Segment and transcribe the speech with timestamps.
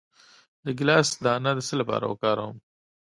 [0.65, 2.55] د ګیلاس دانه د څه لپاره وکاروم؟